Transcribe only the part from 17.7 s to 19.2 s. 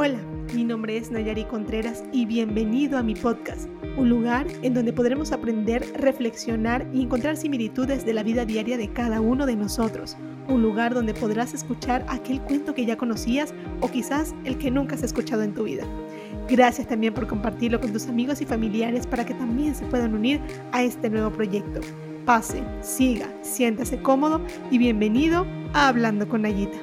con tus amigos y familiares